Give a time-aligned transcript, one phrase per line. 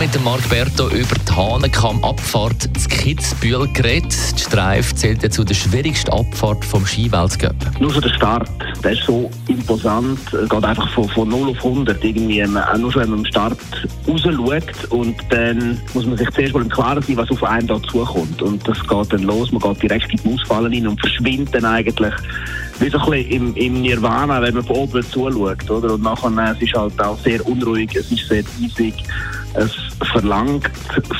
[0.00, 4.14] mit dem Marc Berto über die Hahnenkamm-Abfahrt zu Kitzbühel geredet.
[4.34, 7.54] Die Streif zählt ja zu der schwierigsten Abfahrt vom Skiweltcup.
[7.78, 8.48] Nur schon der Start,
[8.82, 12.90] der ist so imposant, Es geht einfach von, von 0 auf 100 irgendwie, auch nur
[12.90, 13.58] schon wenn man am Start
[14.08, 17.66] raus schaut und dann muss man sich zuerst mal im Klaren sein, was auf einen
[17.66, 21.00] da zukommt und das geht dann los, man geht direkt in die Ausfallen rein und
[21.00, 22.14] verschwindet dann eigentlich
[22.80, 25.94] wie so ein bisschen im, im Nirvana, wenn man von oben zuschaut, oder?
[25.94, 28.94] Und nachher, äh, es ist halt auch sehr unruhig, es ist sehr eisig,
[29.54, 29.72] es
[30.12, 30.70] verlangt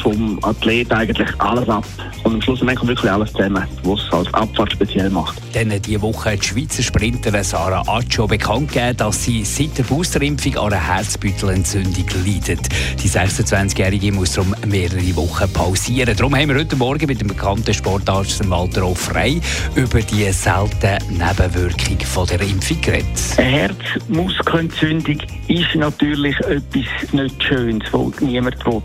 [0.02, 1.84] vom Athlet eigentlich alles ab.
[2.22, 5.36] Und am Schluss man wirklich alles zusammen, was es als Abfahrt speziell macht.
[5.52, 9.82] Dann diese Woche hat die Schweizer Sprinterin Sarah Accio bekannt gegeben, dass sie seit der
[9.84, 12.68] Boosterimpfung an einer Herzbüttelentzündung leidet.
[13.02, 16.16] Die 26-Jährige muss darum mehrere Wochen pausieren.
[16.16, 18.94] Darum haben wir heute Morgen mit dem bekannten Sportarzt Walter O.
[18.94, 19.40] Frey
[19.74, 23.06] über die seltene Nebenwirkung von der Impfung geredet.
[23.36, 28.82] Eine Herzmuskelentzündung ist natürlich etwas nicht Schönes, was niemand will.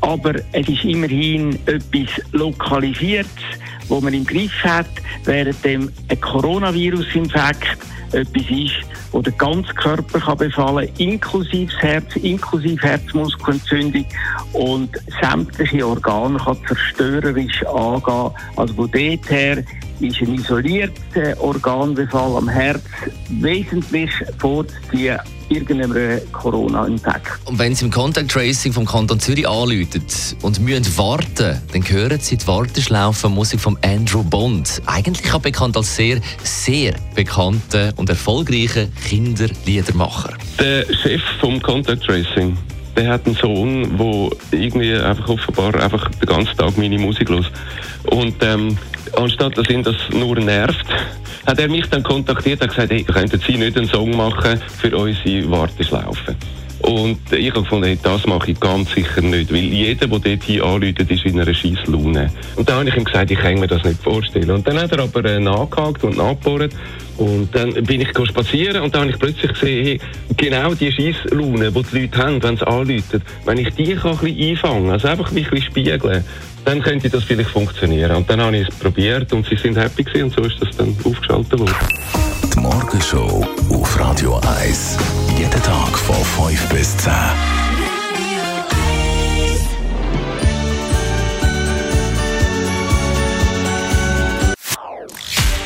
[0.00, 3.30] Aber es ist immerhin etwas Lokalisiertes,
[3.88, 4.88] wo man im Griff hat,
[5.24, 7.78] während dem ein Coronavirus-Infekt
[8.12, 14.06] etwas ist, der ganze Körper kann befallen inklusive das Herz, inklusive Herzmuskelentzündung
[14.54, 18.30] und sämtliche Organe kann zerstörerisch angehen.
[18.56, 19.64] Also von dort her
[20.00, 22.82] ist ein isolierter Organbefall am Herz
[23.28, 25.18] wesentlich vorzuziehen
[25.54, 27.28] irgendeinem Corona-Infekt.
[27.44, 30.02] Und wenn Sie im Contact Tracing vom Kanton Zürich anrufen
[30.42, 34.82] und müssen warten, dann hören Sie die Warteschlaufe Musik von Andrew Bond.
[34.86, 40.34] Eigentlich auch bekannt als sehr, sehr bekannter und erfolgreicher Kinderliedermacher.
[40.58, 42.56] Der Chef vom Contact Tracing,
[42.96, 47.46] der hat einen Sohn, der irgendwie einfach offenbar einfach den ganzen Tag meine Musik los.
[48.04, 48.76] Und ähm,
[49.16, 50.86] anstatt dass ihn das nur nervt,
[51.46, 54.96] hat er mich dann kontaktiert und gesagt, hey, könnten Sie nicht einen Song machen für
[54.96, 56.36] unsere Warteschlaufe?
[56.82, 60.64] Und ich habe gefunden, das mache ich ganz sicher nicht, weil jeder, der dort hier
[60.64, 62.32] anläutet, ist in einer Scheisslaune.
[62.56, 64.50] Und dann habe ich ihm gesagt, ich kann mir das nicht vorstellen.
[64.50, 66.74] Und dann hat er aber äh, nachgehakt und nachgebohrt.
[67.18, 70.00] Und dann bin ich spazieren und dann habe ich plötzlich gesehen, hey,
[70.36, 74.18] genau die Scheisslaune, die die Leute haben, wenn sie anläuten, wenn ich die kann ein
[74.18, 76.24] bisschen einfangen, also einfach ein bisschen spiegeln,
[76.64, 78.16] dann könnte das vielleicht funktionieren.
[78.16, 80.76] Und dann habe ich es probiert und sie sind happy gewesen und so ist das
[80.76, 81.74] dann aufgeschaltet worden.
[82.54, 84.98] Die Morgenshow auf Radio 1.